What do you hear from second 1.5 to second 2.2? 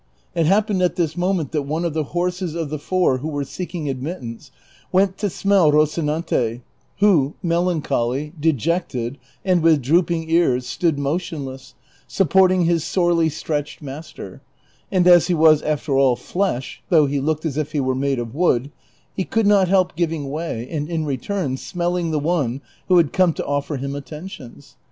that one of the